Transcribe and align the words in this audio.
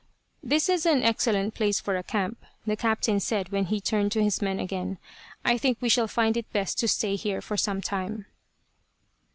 "This 0.41 0.67
is 0.67 0.87
an 0.87 1.03
excellent 1.03 1.53
place 1.53 1.79
for 1.79 1.95
a 1.95 2.01
camp," 2.01 2.43
the 2.65 2.75
captain 2.75 3.19
said 3.19 3.49
when 3.49 3.65
he 3.65 3.79
turned 3.79 4.11
to 4.13 4.23
his 4.23 4.41
men 4.41 4.59
again. 4.59 4.97
"I 5.45 5.59
think 5.59 5.77
we 5.79 5.89
shall 5.89 6.07
find 6.07 6.35
it 6.35 6.51
best 6.51 6.79
to 6.79 6.87
stay 6.87 7.15
here 7.15 7.39
for 7.39 7.55
some 7.55 7.81
time." 7.81 8.25